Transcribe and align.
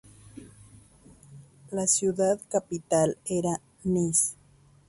La 1.69 1.85
ciudad 1.85 2.39
capital 2.49 3.19
era 3.27 3.61
Niš. 3.83 4.33